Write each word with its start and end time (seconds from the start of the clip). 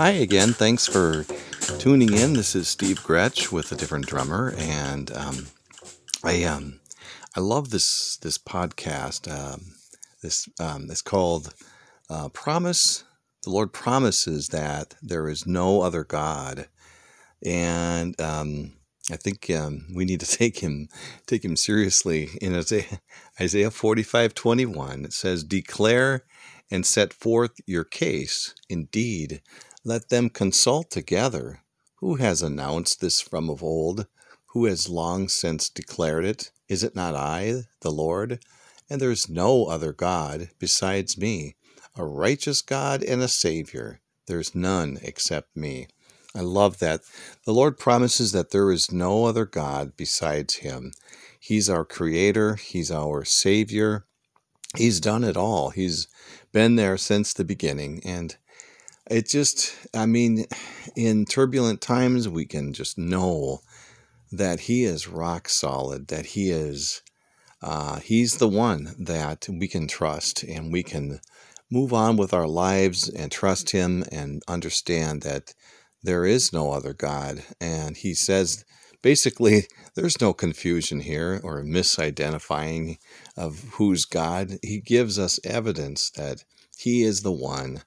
Hi 0.00 0.12
again. 0.12 0.54
Thanks 0.54 0.86
for 0.86 1.26
tuning 1.78 2.14
in. 2.14 2.32
This 2.32 2.56
is 2.56 2.68
Steve 2.68 3.00
Gretsch 3.00 3.52
with 3.52 3.70
a 3.70 3.74
different 3.74 4.06
drummer, 4.06 4.54
and 4.56 5.12
um, 5.12 5.48
I 6.24 6.42
um, 6.44 6.80
I 7.36 7.40
love 7.40 7.68
this 7.68 8.16
this 8.16 8.38
podcast. 8.38 9.30
Um, 9.30 9.74
this 10.22 10.48
um, 10.58 10.86
it's 10.90 11.02
called 11.02 11.52
uh, 12.08 12.30
Promise. 12.30 13.04
The 13.42 13.50
Lord 13.50 13.74
promises 13.74 14.48
that 14.48 14.94
there 15.02 15.28
is 15.28 15.46
no 15.46 15.82
other 15.82 16.04
God, 16.04 16.68
and 17.44 18.18
um, 18.22 18.72
I 19.12 19.16
think 19.16 19.50
um, 19.50 19.84
we 19.94 20.06
need 20.06 20.20
to 20.20 20.38
take 20.38 20.60
him 20.60 20.88
take 21.26 21.44
him 21.44 21.56
seriously. 21.56 22.30
In 22.40 22.54
Isaiah, 22.54 23.00
Isaiah 23.38 23.70
forty 23.70 24.02
five 24.02 24.32
twenty 24.32 24.64
one, 24.64 25.04
it 25.04 25.12
says, 25.12 25.44
"Declare 25.44 26.24
and 26.70 26.86
set 26.86 27.12
forth 27.12 27.60
your 27.66 27.84
case. 27.84 28.54
Indeed, 28.68 29.42
let 29.84 30.08
them 30.08 30.28
consult 30.28 30.90
together. 30.90 31.60
Who 31.96 32.16
has 32.16 32.42
announced 32.42 33.00
this 33.00 33.20
from 33.20 33.48
of 33.48 33.62
old? 33.62 34.06
Who 34.48 34.66
has 34.66 34.88
long 34.88 35.28
since 35.28 35.68
declared 35.68 36.24
it? 36.24 36.50
Is 36.68 36.82
it 36.82 36.94
not 36.94 37.14
I, 37.14 37.62
the 37.80 37.90
Lord? 37.90 38.40
And 38.88 39.00
there 39.00 39.10
is 39.10 39.28
no 39.28 39.66
other 39.66 39.92
God 39.92 40.50
besides 40.58 41.16
me, 41.16 41.56
a 41.96 42.04
righteous 42.04 42.62
God 42.62 43.02
and 43.02 43.22
a 43.22 43.28
Savior. 43.28 44.00
There 44.26 44.40
is 44.40 44.54
none 44.54 44.98
except 45.02 45.56
me. 45.56 45.88
I 46.34 46.40
love 46.40 46.78
that. 46.78 47.00
The 47.44 47.52
Lord 47.52 47.78
promises 47.78 48.32
that 48.32 48.50
there 48.50 48.70
is 48.70 48.92
no 48.92 49.24
other 49.24 49.46
God 49.46 49.92
besides 49.96 50.56
Him. 50.56 50.92
He's 51.40 51.68
our 51.68 51.84
Creator, 51.84 52.56
He's 52.56 52.90
our 52.90 53.24
Savior. 53.24 54.04
He's 54.76 55.00
done 55.00 55.24
it 55.24 55.36
all. 55.36 55.70
He's 55.70 56.06
been 56.52 56.76
there 56.76 56.96
since 56.96 57.32
the 57.32 57.44
beginning. 57.44 58.00
And 58.04 58.36
it 59.10 59.28
just, 59.28 59.76
I 59.94 60.06
mean, 60.06 60.46
in 60.96 61.24
turbulent 61.26 61.80
times, 61.80 62.28
we 62.28 62.46
can 62.46 62.72
just 62.72 62.96
know 62.96 63.60
that 64.32 64.60
He 64.60 64.84
is 64.84 65.08
rock 65.08 65.48
solid, 65.48 66.08
that 66.08 66.26
He 66.26 66.50
is. 66.50 67.02
Uh, 67.62 68.00
he's 68.00 68.38
the 68.38 68.48
one 68.48 68.94
that 68.98 69.46
we 69.50 69.68
can 69.68 69.86
trust 69.86 70.42
and 70.44 70.72
we 70.72 70.82
can 70.82 71.20
move 71.70 71.92
on 71.92 72.16
with 72.16 72.32
our 72.32 72.48
lives 72.48 73.06
and 73.06 73.30
trust 73.30 73.70
Him 73.70 74.02
and 74.10 74.42
understand 74.48 75.20
that 75.22 75.52
there 76.02 76.24
is 76.24 76.52
no 76.52 76.72
other 76.72 76.94
God. 76.94 77.42
And 77.60 77.96
he 77.96 78.14
says 78.14 78.64
basically, 79.02 79.66
there's 79.94 80.20
no 80.20 80.32
confusion 80.32 81.00
here 81.00 81.40
or 81.42 81.62
misidentifying 81.62 82.98
of 83.36 83.64
who's 83.74 84.04
God. 84.04 84.58
He 84.62 84.80
gives 84.80 85.18
us 85.18 85.40
evidence 85.44 86.10
that 86.10 86.44
he 86.78 87.02
is 87.02 87.22
the 87.22 87.32
one. 87.32 87.82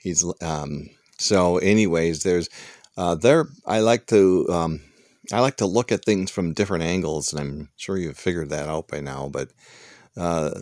He's 0.00 0.24
um, 0.42 0.88
so. 1.18 1.58
Anyways, 1.58 2.22
there's 2.22 2.48
uh, 2.96 3.14
there. 3.14 3.46
I 3.66 3.80
like 3.80 4.06
to 4.06 4.46
um, 4.48 4.80
I 5.32 5.40
like 5.40 5.56
to 5.58 5.66
look 5.66 5.92
at 5.92 6.04
things 6.04 6.30
from 6.30 6.54
different 6.54 6.84
angles, 6.84 7.32
and 7.32 7.40
I'm 7.40 7.68
sure 7.76 7.96
you've 7.96 8.18
figured 8.18 8.50
that 8.50 8.68
out 8.68 8.88
by 8.88 9.00
now. 9.00 9.28
But 9.28 9.50
uh, 10.16 10.60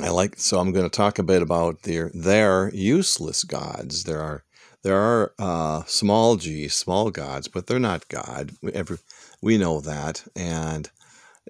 I 0.00 0.10
like 0.10 0.38
so 0.38 0.58
I'm 0.58 0.72
going 0.72 0.88
to 0.88 0.96
talk 0.96 1.18
a 1.18 1.22
bit 1.22 1.42
about 1.42 1.82
their 1.82 2.10
their 2.14 2.70
useless 2.74 3.44
gods. 3.44 4.04
There 4.04 4.20
are 4.20 4.44
there 4.82 4.96
are 4.96 5.32
uh, 5.38 5.82
small 5.86 6.36
g, 6.36 6.68
small 6.68 7.10
gods, 7.10 7.48
but 7.48 7.66
they're 7.66 7.78
not 7.80 8.08
God. 8.08 8.52
We, 8.62 8.72
every, 8.72 8.98
we 9.42 9.58
know 9.58 9.80
that. 9.80 10.24
And 10.36 10.88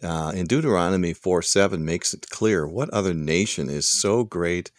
uh, 0.03 0.33
in 0.35 0.47
Deuteronomy 0.47 1.13
4 1.13 1.43
7 1.43 1.85
makes 1.85 2.15
it 2.15 2.31
clear 2.31 2.67
what 2.67 2.89
other 2.91 3.13
nation 3.13 3.69
is 3.69 3.89
so 3.89 4.25
great 4.25 4.71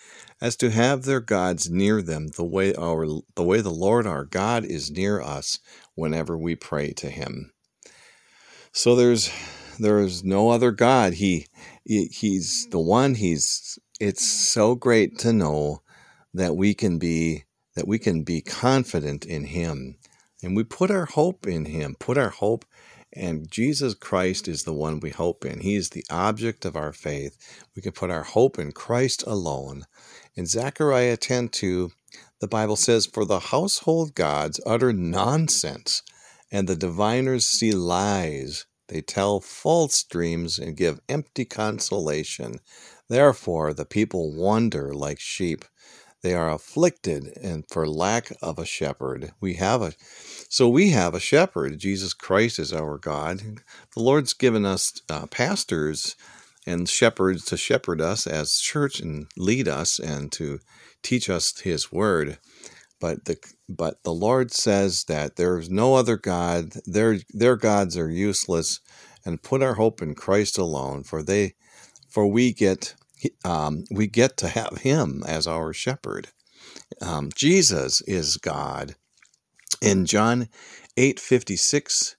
as 0.42 0.56
to 0.58 0.70
have 0.70 1.04
their 1.04 1.20
gods 1.20 1.70
near 1.70 2.02
them 2.02 2.28
the 2.36 2.46
way 2.46 2.74
our 2.76 3.06
the 3.36 3.44
way 3.44 3.62
the 3.62 3.70
Lord 3.70 4.06
our 4.06 4.26
God 4.26 4.66
is 4.66 4.92
near 4.92 5.22
us 5.22 5.60
whenever 5.96 6.38
we 6.38 6.56
pray 6.56 6.92
to 6.94 7.10
him. 7.10 7.52
So 8.72 8.95
there's 8.95 9.32
there's 9.80 10.23
no 10.23 10.50
other 10.50 10.72
God. 10.72 11.14
He, 11.14 11.48
he 11.84 12.06
he's 12.06 12.67
the 12.70 12.80
one 12.80 13.16
he's 13.16 13.80
it's 14.00 14.28
so 14.28 14.76
great 14.76 15.17
to 15.20 15.34
know 15.34 15.82
that 16.34 16.56
we 16.56 16.73
can 16.73 17.00
be 17.00 17.45
that 17.78 17.88
we 17.88 18.00
can 18.00 18.23
be 18.23 18.42
confident 18.42 19.23
in 19.23 19.45
Him. 19.45 19.98
And 20.42 20.56
we 20.56 20.64
put 20.64 20.90
our 20.90 21.06
hope 21.06 21.45
in 21.45 21.66
Him, 21.66 21.95
put 22.00 22.17
our 22.17 22.32
hope, 22.32 22.66
and 23.14 23.50
Jesus 23.50 23.94
Christ 23.94 24.48
is 24.48 24.64
the 24.64 24.73
one 24.73 25.00
we 25.00 25.11
hope 25.11 25.45
in. 25.45 25.60
He 25.60 25.76
is 25.76 25.92
the 25.92 26.04
object 26.10 26.66
of 26.66 26.76
our 26.76 26.92
faith. 26.92 27.38
We 27.76 27.84
can 27.84 27.92
put 27.92 28.10
our 28.10 28.23
hope 28.23 28.58
in 28.58 28.72
Christ 28.72 29.23
alone. 29.28 29.84
In 30.37 30.45
Zechariah 30.45 31.17
10 31.17 31.49
2, 31.49 31.92
the 32.42 32.48
Bible 32.48 32.75
says, 32.75 33.08
For 33.08 33.25
the 33.25 33.39
household 33.39 34.14
gods 34.14 34.61
utter 34.67 34.93
nonsense, 34.93 36.03
and 36.52 36.67
the 36.70 36.75
diviners 36.75 37.48
see 37.48 37.71
lies. 37.71 38.67
They 38.87 39.02
tell 39.02 39.39
false 39.39 40.03
dreams 40.03 40.59
and 40.59 40.77
give 40.77 41.02
empty 41.09 41.43
consolation. 41.43 42.59
Therefore, 43.09 43.73
the 43.73 43.83
people 43.83 44.31
wander 44.31 44.93
like 44.93 45.20
sheep. 45.20 45.65
They 46.21 46.36
are 46.36 46.52
afflicted 46.52 47.36
and 47.42 47.65
for 47.67 47.87
lack 47.87 48.31
of 48.39 48.59
a 48.59 48.65
shepherd. 48.65 49.31
We 49.42 49.55
have 49.55 49.81
a 49.81 49.93
so 50.49 50.69
we 50.69 50.92
have 50.92 51.15
a 51.15 51.19
shepherd. 51.19 51.80
Jesus 51.80 52.14
Christ 52.14 52.59
is 52.59 52.71
our 52.71 52.99
God. 52.99 53.42
The 53.95 54.04
Lord's 54.04 54.33
given 54.33 54.67
us 54.67 55.02
uh, 55.09 55.25
pastors 55.25 56.15
and 56.67 56.88
shepherds 56.88 57.45
to 57.45 57.58
shepherd 57.58 58.02
us 58.02 58.28
as 58.28 58.60
church 58.60 59.00
and 59.00 59.28
lead 59.38 59.67
us 59.67 59.98
and 60.00 60.32
to 60.33 60.60
teach 61.02 61.30
us 61.30 61.60
his 61.61 61.92
word. 61.92 62.38
But 63.00 63.26
the 63.26 63.38
but 63.70 64.04
the 64.04 64.14
Lord 64.14 64.52
says 64.52 65.05
that 65.05 65.36
there 65.36 65.58
is 65.58 65.70
no 65.70 65.95
other 65.95 66.17
God. 66.17 66.73
Their 66.86 67.20
their 67.30 67.55
gods 67.55 67.98
are 67.98 68.10
useless, 68.10 68.80
and 69.26 69.44
put 69.44 69.64
our 69.64 69.76
hope 69.76 70.02
in 70.02 70.16
Christ 70.16 70.58
alone. 70.58 71.04
For 71.04 71.22
they, 71.22 71.54
for 72.10 72.28
we 72.28 72.54
get 72.54 72.95
um, 73.45 73.84
we 73.92 74.08
get 74.08 74.38
to 74.38 74.48
have 74.48 74.80
him 74.80 75.23
as 75.28 75.48
our 75.48 75.73
shepherd. 75.73 76.30
Um, 77.02 77.30
Jesus 77.36 78.02
is 78.02 78.38
God. 78.38 78.95
In 79.82 80.05
John 80.05 80.49
8 80.95 81.20
56 81.20 82.16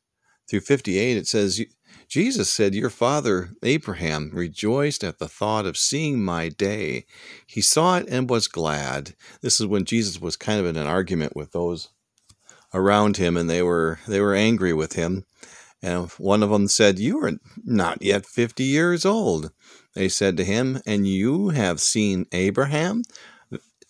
through 0.48 0.60
58, 0.60 1.16
it 1.16 1.26
says, 1.26 1.60
Jesus 2.08 2.50
said, 2.50 2.74
Your 2.74 2.90
father 2.90 3.50
Abraham 3.62 4.30
rejoiced 4.32 5.04
at 5.04 5.18
the 5.18 5.28
thought 5.28 5.66
of 5.66 5.76
seeing 5.76 6.24
my 6.24 6.48
day. 6.48 7.04
He 7.46 7.60
saw 7.60 7.98
it 7.98 8.08
and 8.08 8.30
was 8.30 8.48
glad. 8.48 9.14
This 9.42 9.60
is 9.60 9.66
when 9.66 9.84
Jesus 9.84 10.20
was 10.20 10.36
kind 10.36 10.58
of 10.58 10.66
in 10.66 10.76
an 10.76 10.86
argument 10.86 11.36
with 11.36 11.52
those 11.52 11.90
around 12.72 13.18
him, 13.18 13.36
and 13.36 13.48
they 13.48 13.62
were 13.62 13.98
they 14.08 14.20
were 14.20 14.34
angry 14.34 14.72
with 14.72 14.94
him. 14.94 15.24
And 15.82 16.10
one 16.12 16.42
of 16.42 16.50
them 16.50 16.66
said, 16.66 16.98
You 16.98 17.22
are 17.24 17.32
not 17.64 18.02
yet 18.02 18.24
fifty 18.24 18.64
years 18.64 19.04
old. 19.04 19.52
They 19.94 20.08
said 20.08 20.36
to 20.38 20.44
him, 20.44 20.80
And 20.86 21.06
you 21.06 21.50
have 21.50 21.80
seen 21.80 22.26
Abraham? 22.32 23.02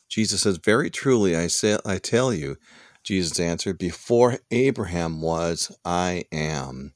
Jesus 0.08 0.42
says, 0.42 0.58
Very 0.58 0.90
truly, 0.90 1.36
I, 1.36 1.46
say, 1.46 1.78
I 1.84 1.98
tell 1.98 2.32
you, 2.32 2.56
Jesus 3.04 3.38
answered, 3.38 3.78
Before 3.78 4.38
Abraham 4.50 5.20
was, 5.20 5.70
I 5.84 6.24
am. 6.32 6.94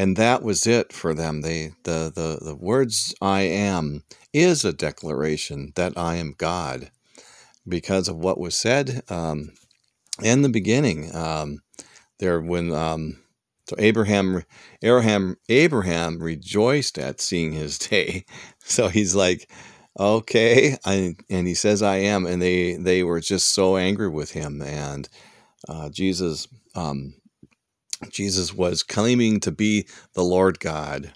And 0.00 0.16
that 0.16 0.42
was 0.42 0.66
it 0.66 0.94
for 0.94 1.12
them. 1.12 1.42
They, 1.42 1.72
the, 1.82 2.10
the, 2.14 2.42
the 2.42 2.54
words 2.54 3.14
I 3.20 3.42
am 3.42 4.02
is 4.32 4.64
a 4.64 4.72
declaration 4.72 5.74
that 5.76 5.92
I 5.94 6.14
am 6.14 6.34
God 6.38 6.90
because 7.68 8.08
of 8.08 8.16
what 8.16 8.40
was 8.40 8.54
said 8.54 9.02
um, 9.10 9.52
in 10.22 10.40
the 10.40 10.48
beginning. 10.48 11.14
Um, 11.14 11.58
there, 12.18 12.40
when 12.40 12.72
um, 12.72 13.18
so 13.68 13.76
Abraham, 13.78 14.42
Abraham, 14.80 15.36
Abraham 15.50 16.18
rejoiced 16.18 16.96
at 16.96 17.20
seeing 17.20 17.52
his 17.52 17.78
day. 17.90 18.24
So 18.64 18.88
he's 18.88 19.14
like, 19.14 19.50
okay, 19.98 20.78
I, 20.82 21.16
and 21.28 21.46
he 21.46 21.54
says, 21.54 21.82
I 21.82 21.96
am, 21.96 22.24
and 22.24 22.40
they 22.40 22.76
they 22.76 23.02
were 23.02 23.20
just 23.20 23.52
so 23.52 23.76
angry 23.76 24.08
with 24.08 24.30
him. 24.30 24.62
And 24.62 25.10
uh, 25.68 25.90
Jesus, 25.90 26.48
um, 26.74 27.19
Jesus 28.08 28.54
was 28.54 28.82
claiming 28.82 29.40
to 29.40 29.52
be 29.52 29.86
the 30.14 30.24
Lord 30.24 30.60
God. 30.60 31.12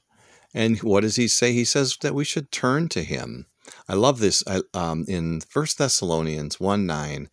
And 0.52 0.78
what 0.80 1.00
does 1.00 1.16
he 1.16 1.28
say? 1.28 1.52
He 1.52 1.64
says 1.64 1.96
that 2.02 2.14
we 2.14 2.24
should 2.24 2.52
turn 2.52 2.88
to 2.90 3.02
him. 3.02 3.46
I 3.88 3.94
love 3.94 4.18
this 4.18 4.44
um, 4.74 5.04
in 5.08 5.40
1 5.52 5.66
Thessalonians 5.78 6.60
1 6.60 6.86
9 6.86 7.28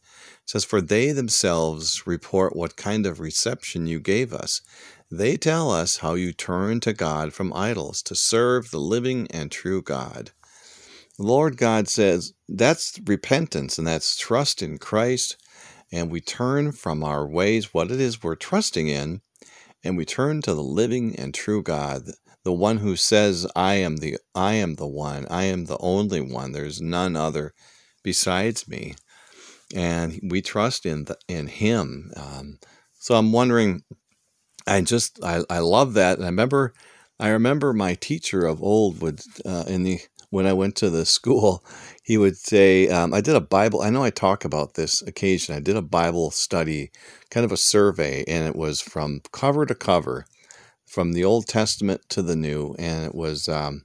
says, 0.45 0.63
For 0.63 0.81
they 0.81 1.11
themselves 1.11 2.07
report 2.07 2.55
what 2.55 2.77
kind 2.77 3.05
of 3.05 3.19
reception 3.19 3.85
you 3.85 3.99
gave 3.99 4.33
us. 4.33 4.61
They 5.09 5.35
tell 5.35 5.69
us 5.71 5.97
how 5.97 6.13
you 6.13 6.31
turn 6.31 6.79
to 6.81 6.93
God 6.93 7.33
from 7.33 7.53
idols 7.53 8.01
to 8.03 8.15
serve 8.15 8.71
the 8.71 8.79
living 8.79 9.27
and 9.29 9.51
true 9.51 9.81
God. 9.81 10.31
The 11.17 11.23
Lord 11.23 11.57
God 11.57 11.87
says 11.87 12.33
that's 12.47 12.99
repentance 13.05 13.77
and 13.77 13.85
that's 13.85 14.17
trust 14.17 14.61
in 14.61 14.77
Christ. 14.77 15.35
And 15.91 16.09
we 16.09 16.21
turn 16.21 16.71
from 16.71 17.03
our 17.03 17.27
ways, 17.27 17.73
what 17.73 17.91
it 17.91 17.99
is 17.99 18.23
we're 18.23 18.35
trusting 18.35 18.87
in, 18.87 19.21
and 19.83 19.97
we 19.97 20.05
turn 20.05 20.41
to 20.43 20.53
the 20.53 20.63
living 20.63 21.15
and 21.17 21.33
true 21.33 21.63
God, 21.63 22.03
the 22.43 22.53
one 22.53 22.77
who 22.77 22.95
says, 22.95 23.47
I 23.55 23.75
am 23.75 23.97
the 23.97 24.17
I 24.35 24.53
am 24.53 24.75
the 24.75 24.87
one, 24.87 25.27
I 25.29 25.45
am 25.45 25.65
the 25.65 25.77
only 25.79 26.21
one, 26.21 26.51
there's 26.53 26.81
none 26.81 27.15
other 27.15 27.53
besides 28.03 28.67
me. 28.67 28.95
and 29.75 30.19
we 30.23 30.41
trust 30.41 30.85
in 30.85 31.05
the, 31.05 31.17
in 31.27 31.47
Him. 31.47 32.11
Um, 32.15 32.59
so 32.99 33.15
I'm 33.15 33.31
wondering. 33.31 33.83
I 34.67 34.81
just 34.81 35.19
I, 35.23 35.43
I 35.49 35.59
love 35.59 35.93
that. 35.95 36.17
And 36.17 36.25
I 36.25 36.29
remember 36.29 36.73
I 37.19 37.29
remember 37.29 37.73
my 37.73 37.95
teacher 37.95 38.45
of 38.45 38.61
old 38.63 39.01
would 39.01 39.21
uh, 39.45 39.65
in 39.67 39.83
the 39.83 39.99
when 40.31 40.47
I 40.47 40.53
went 40.53 40.75
to 40.77 40.89
the 40.89 41.05
school, 41.05 41.63
he 42.03 42.17
would 42.17 42.37
say, 42.37 42.87
um, 42.87 43.13
I 43.13 43.21
did 43.21 43.35
a 43.35 43.41
Bible, 43.41 43.81
I 43.81 43.91
know 43.91 44.03
I 44.03 44.09
talk 44.09 44.43
about 44.43 44.73
this 44.73 45.01
occasion. 45.03 45.55
I 45.55 45.59
did 45.59 45.75
a 45.75 45.81
Bible 45.81 46.31
study, 46.31 46.91
kind 47.29 47.45
of 47.45 47.51
a 47.51 47.57
survey, 47.57 48.23
and 48.27 48.47
it 48.47 48.55
was 48.55 48.81
from 48.81 49.21
cover 49.31 49.65
to 49.65 49.75
cover, 49.75 50.25
from 50.87 51.11
the 51.11 51.23
Old 51.23 51.47
Testament 51.47 52.01
to 52.09 52.21
the 52.21 52.35
New. 52.35 52.75
And 52.79 53.05
it 53.05 53.13
was, 53.13 53.47
um, 53.47 53.83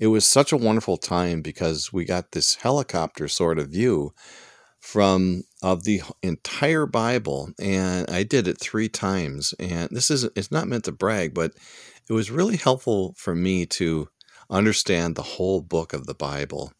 it 0.00 0.06
was 0.06 0.26
such 0.26 0.52
a 0.52 0.56
wonderful 0.56 0.96
time 0.96 1.42
because 1.42 1.92
we 1.92 2.04
got 2.04 2.32
this 2.32 2.54
helicopter 2.54 3.28
sort 3.28 3.58
of 3.58 3.68
view 3.68 4.14
from 4.78 5.42
of 5.62 5.84
the 5.84 6.02
entire 6.22 6.86
Bible, 6.86 7.50
and 7.60 8.08
I 8.10 8.22
did 8.22 8.48
it 8.48 8.58
three 8.58 8.88
times. 8.88 9.54
And 9.58 9.88
this 9.90 10.10
is 10.10 10.24
it's 10.34 10.50
not 10.50 10.68
meant 10.68 10.84
to 10.84 10.92
brag, 10.92 11.34
but 11.34 11.52
it 12.08 12.14
was 12.14 12.30
really 12.30 12.56
helpful 12.56 13.14
for 13.18 13.34
me 13.34 13.66
to 13.66 14.08
understand 14.50 15.14
the 15.14 15.22
whole 15.22 15.60
book 15.60 15.92
of 15.92 16.06
the 16.06 16.14
Bible. 16.14 16.72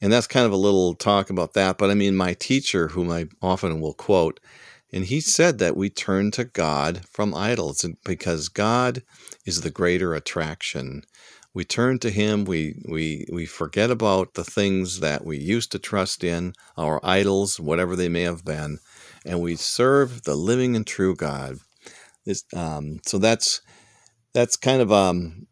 And 0.00 0.12
that's 0.12 0.26
kind 0.26 0.46
of 0.46 0.52
a 0.52 0.56
little 0.56 0.94
talk 0.94 1.30
about 1.30 1.54
that. 1.54 1.78
But 1.78 1.90
I 1.90 1.94
mean, 1.94 2.14
my 2.14 2.34
teacher, 2.34 2.88
whom 2.88 3.10
I 3.10 3.26
often 3.42 3.80
will 3.80 3.94
quote, 3.94 4.40
and 4.92 5.04
he 5.04 5.20
said 5.20 5.58
that 5.58 5.76
we 5.76 5.90
turn 5.90 6.30
to 6.32 6.44
God 6.44 7.02
from 7.10 7.34
idols 7.34 7.84
because 8.04 8.48
God 8.48 9.02
is 9.44 9.60
the 9.60 9.70
greater 9.70 10.14
attraction. 10.14 11.02
We 11.52 11.64
turn 11.64 11.98
to 12.00 12.10
Him, 12.10 12.44
we, 12.44 12.80
we, 12.88 13.26
we 13.32 13.44
forget 13.44 13.90
about 13.90 14.34
the 14.34 14.44
things 14.44 15.00
that 15.00 15.24
we 15.24 15.38
used 15.38 15.72
to 15.72 15.78
trust 15.78 16.22
in, 16.22 16.52
our 16.76 17.04
idols, 17.04 17.58
whatever 17.58 17.96
they 17.96 18.08
may 18.08 18.22
have 18.22 18.44
been, 18.44 18.78
and 19.26 19.40
we 19.40 19.56
serve 19.56 20.22
the 20.22 20.36
living 20.36 20.76
and 20.76 20.86
true 20.86 21.16
God. 21.16 21.58
This, 22.24 22.44
um, 22.54 23.00
so 23.04 23.18
that's 23.18 23.60
that's 24.34 24.56
kind 24.56 24.80
of 24.80 24.92
um, 24.92 25.47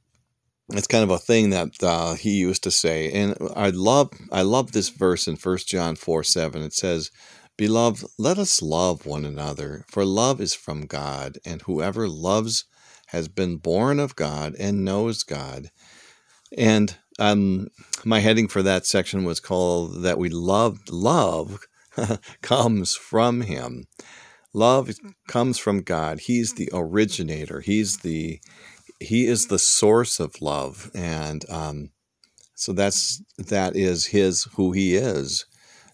it's 0.73 0.87
kind 0.87 1.05
of 1.05 1.11
a 1.11 1.19
thing 1.19 1.51
that 1.51 1.83
uh, 1.83 2.15
he 2.15 2.31
used 2.31 2.63
to 2.63 2.71
say 2.71 3.11
and 3.13 3.37
i 3.55 3.71
love 3.71 4.11
i 4.33 4.43
love 4.43 4.73
this 4.73 4.89
verse 4.89 5.29
in 5.29 5.37
1 5.37 5.59
john 5.59 5.97
4 5.97 6.23
7 6.25 6.63
it 6.63 6.73
says 6.73 7.11
beloved 7.57 8.05
let 8.19 8.39
us 8.39 8.61
love 8.61 9.07
one 9.07 9.25
another 9.25 9.85
for 9.89 10.05
love 10.05 10.41
is 10.41 10.55
from 10.55 10.87
god 10.87 11.39
and 11.45 11.63
whoever 11.63 12.09
loves 12.09 12.65
has 13.09 13.29
been 13.29 13.57
born 13.57 14.01
of 14.01 14.17
god 14.17 14.55
and 14.59 14.85
knows 14.85 15.23
god. 15.23 15.71
And 16.57 16.97
um, 17.19 17.69
my 18.05 18.21
heading 18.21 18.49
for 18.49 18.63
that 18.63 18.87
section 18.87 19.25
was 19.25 19.41
called 19.41 20.03
that 20.03 20.19
we 20.19 20.29
love 20.29 20.81
love 20.91 21.61
comes 22.43 22.95
from 22.95 23.43
him. 23.43 23.87
Love 24.53 24.91
comes 25.29 25.59
from 25.59 25.83
god. 25.83 26.21
He's 26.21 26.55
the 26.55 26.71
originator. 26.73 27.61
He's 27.61 27.99
the 27.99 28.41
he 29.01 29.27
is 29.27 29.47
the 29.47 29.59
source 29.59 30.21
of 30.21 30.41
love, 30.41 30.91
and 30.95 31.49
um, 31.51 31.91
so 32.55 32.73
that's 32.73 33.23
that 33.39 33.77
is 33.77 34.07
his 34.07 34.45
who 34.57 34.73
he 34.73 34.97
is. 34.97 35.47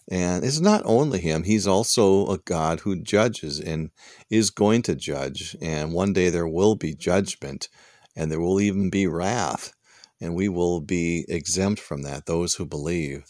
And 0.09 0.43
it's 0.43 0.59
not 0.59 0.81
only 0.85 1.19
him, 1.19 1.43
he's 1.43 1.65
also 1.67 2.27
a 2.27 2.37
God 2.37 2.81
who 2.81 3.01
judges 3.01 3.59
and 3.59 3.89
is 4.29 4.49
going 4.49 4.81
to 4.83 4.95
judge. 4.95 5.55
And 5.61 5.93
one 5.93 6.11
day 6.11 6.29
there 6.29 6.47
will 6.47 6.75
be 6.75 6.93
judgment 6.93 7.69
and 8.15 8.29
there 8.29 8.41
will 8.41 8.59
even 8.59 8.89
be 8.89 9.07
wrath. 9.07 9.73
And 10.19 10.35
we 10.35 10.49
will 10.49 10.81
be 10.81 11.25
exempt 11.27 11.81
from 11.81 12.01
that, 12.03 12.25
those 12.25 12.55
who 12.55 12.65
believe. 12.65 13.25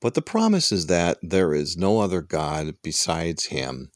But 0.00 0.14
the 0.14 0.22
promise 0.22 0.70
is 0.70 0.86
that 0.86 1.18
there 1.22 1.52
is 1.52 1.76
no 1.76 2.00
other 2.00 2.22
God 2.22 2.76
besides 2.82 3.46
him, 3.46 3.90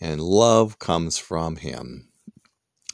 and 0.00 0.20
love 0.20 0.78
comes 0.78 1.16
from 1.16 1.56
him. 1.56 2.08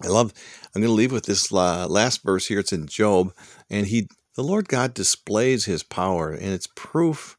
I 0.04 0.08
love, 0.08 0.32
I'm 0.75 0.82
going 0.82 0.90
to 0.90 0.94
leave 0.94 1.12
with 1.12 1.26
this 1.26 1.52
last 1.52 2.22
verse 2.22 2.46
here. 2.46 2.58
It's 2.58 2.72
in 2.72 2.87
Job. 2.87 3.32
And 3.70 3.87
he, 3.87 4.08
the 4.34 4.43
Lord 4.43 4.69
God 4.69 4.94
displays 4.94 5.66
his 5.66 5.82
power, 5.82 6.32
and 6.32 6.52
it's 6.52 6.69
proof, 6.75 7.37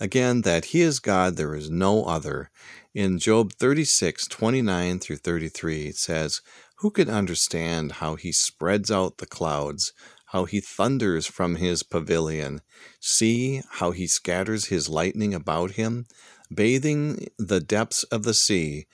again, 0.00 0.42
that 0.42 0.66
he 0.66 0.80
is 0.80 0.98
God, 0.98 1.36
there 1.36 1.54
is 1.54 1.70
no 1.70 2.04
other. 2.04 2.50
In 2.94 3.18
Job 3.18 3.52
36, 3.52 4.26
29 4.28 4.98
through 4.98 5.16
33, 5.16 5.88
it 5.88 5.96
says, 5.96 6.40
Who 6.76 6.90
can 6.90 7.10
understand 7.10 7.92
how 7.92 8.14
he 8.14 8.32
spreads 8.32 8.90
out 8.90 9.18
the 9.18 9.26
clouds, 9.26 9.92
how 10.26 10.44
he 10.44 10.60
thunders 10.60 11.26
from 11.26 11.56
his 11.56 11.82
pavilion? 11.82 12.62
See 13.00 13.60
how 13.72 13.90
he 13.90 14.06
scatters 14.06 14.66
his 14.66 14.88
lightning 14.88 15.34
about 15.34 15.72
him, 15.72 16.06
bathing 16.54 17.26
the 17.38 17.60
depths 17.60 18.04
of 18.04 18.22
the 18.22 18.34
sea. 18.34 18.86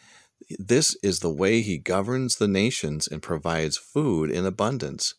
This 0.59 0.97
is 1.03 1.21
the 1.21 1.33
way 1.33 1.63
he 1.63 1.79
governs 1.79 2.37
the 2.37 2.49
nations 2.49 3.07
and 3.07 3.23
provides 3.23 3.77
food 3.77 4.31
in 4.31 4.47
abundance. 4.47 5.15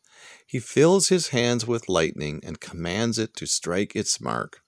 He 0.46 0.60
fills 0.60 1.10
his 1.10 1.30
hands 1.30 1.66
with 1.66 1.90
lightning 1.90 2.40
and 2.44 2.60
commands 2.60 3.18
it 3.18 3.36
to 3.38 3.46
strike 3.46 3.96
its 3.96 4.22
mark. 4.22 4.62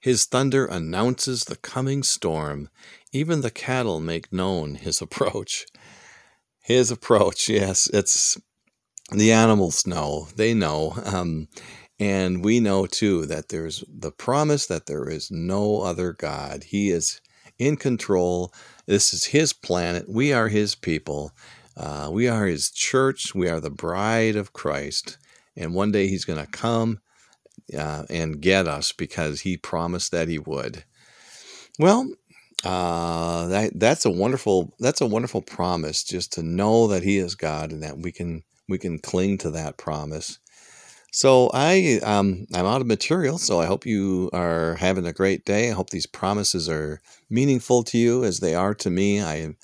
His 0.00 0.24
thunder 0.24 0.66
announces 0.66 1.44
the 1.44 1.56
coming 1.56 2.02
storm. 2.02 2.68
Even 3.12 3.40
the 3.40 3.50
cattle 3.50 4.00
make 4.00 4.32
known 4.32 4.76
his 4.76 5.00
approach. 5.02 5.66
His 6.60 6.90
approach, 6.90 7.48
yes, 7.48 7.88
it's 7.92 8.38
the 9.10 9.32
animals 9.32 9.86
know. 9.86 10.28
They 10.36 10.54
know. 10.54 10.94
Um, 11.04 11.48
and 11.98 12.44
we 12.44 12.60
know 12.60 12.86
too 12.86 13.26
that 13.26 13.48
there's 13.48 13.82
the 13.88 14.12
promise 14.12 14.66
that 14.66 14.86
there 14.86 15.08
is 15.08 15.30
no 15.30 15.80
other 15.80 16.12
God. 16.12 16.64
He 16.64 16.90
is 16.90 17.20
in 17.58 17.76
control. 17.76 18.52
This 18.88 19.12
is 19.12 19.24
His 19.26 19.52
planet. 19.52 20.08
We 20.08 20.32
are 20.32 20.48
His 20.48 20.74
people. 20.74 21.32
Uh, 21.76 22.08
we 22.10 22.26
are 22.26 22.46
His 22.46 22.70
church. 22.70 23.34
We 23.34 23.46
are 23.46 23.60
the 23.60 23.70
bride 23.70 24.34
of 24.34 24.54
Christ. 24.54 25.18
And 25.54 25.74
one 25.74 25.92
day 25.92 26.08
He's 26.08 26.24
going 26.24 26.42
to 26.42 26.50
come 26.50 27.00
uh, 27.78 28.04
and 28.08 28.40
get 28.40 28.66
us 28.66 28.92
because 28.92 29.42
He 29.42 29.58
promised 29.58 30.10
that 30.12 30.28
He 30.28 30.38
would. 30.38 30.84
Well, 31.78 32.10
uh, 32.64 33.48
that 33.48 33.72
that's 33.78 34.06
a 34.06 34.10
wonderful 34.10 34.74
that's 34.80 35.02
a 35.02 35.06
wonderful 35.06 35.42
promise 35.42 36.02
just 36.02 36.32
to 36.32 36.42
know 36.42 36.86
that 36.86 37.02
He 37.02 37.18
is 37.18 37.34
God 37.34 37.72
and 37.72 37.82
that 37.82 37.98
we 37.98 38.10
can 38.10 38.42
we 38.70 38.78
can 38.78 38.98
cling 38.98 39.36
to 39.38 39.50
that 39.50 39.76
promise. 39.76 40.38
So 41.10 41.50
I 41.54 42.00
um, 42.02 42.46
I'm 42.54 42.66
out 42.66 42.80
of 42.80 42.86
material, 42.86 43.38
so 43.38 43.60
I 43.60 43.66
hope 43.66 43.86
you 43.86 44.30
are 44.32 44.74
having 44.74 45.06
a 45.06 45.12
great 45.12 45.44
day. 45.44 45.70
I 45.70 45.72
hope 45.72 45.90
these 45.90 46.06
promises 46.06 46.68
are 46.68 47.00
meaningful 47.30 47.82
to 47.84 47.98
you 47.98 48.24
as 48.24 48.40
they 48.40 48.54
are 48.54 48.74
to 48.74 48.90
me. 48.90 49.22
I 49.22 49.54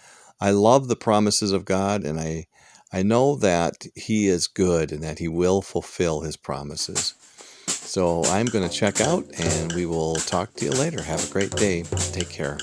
I 0.40 0.50
love 0.50 0.88
the 0.88 0.96
promises 0.96 1.52
of 1.52 1.64
God, 1.64 2.04
and 2.04 2.18
I 2.18 2.46
I 2.92 3.02
know 3.02 3.36
that 3.36 3.86
He 3.94 4.26
is 4.26 4.46
good 4.46 4.90
and 4.90 5.02
that 5.02 5.18
He 5.18 5.28
will 5.28 5.60
fulfill 5.60 6.22
His 6.22 6.36
promises. 6.36 7.14
So 7.66 8.24
I'm 8.24 8.46
going 8.46 8.68
to 8.68 8.74
check 8.74 9.00
out, 9.00 9.24
and 9.38 9.72
we 9.72 9.86
will 9.86 10.16
talk 10.16 10.54
to 10.54 10.64
you 10.64 10.70
later. 10.72 11.02
Have 11.02 11.28
a 11.28 11.32
great 11.32 11.52
day. 11.52 11.82
Take 12.12 12.30
care. 12.30 12.58